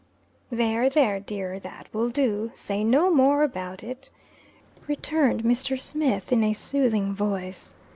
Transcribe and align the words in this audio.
"There, 0.51 0.89
there, 0.89 1.19
dear! 1.19 1.59
That 1.59 1.85
will 1.93 2.09
do. 2.09 2.51
Say 2.55 2.83
no 2.83 3.13
more 3.13 3.43
about 3.43 3.83
it," 3.83 4.09
returned 4.87 5.43
Mr. 5.43 5.79
Smith, 5.79 6.31
in 6.31 6.41
a 6.43 6.53
soothing 6.53 7.13
voice. 7.13 7.71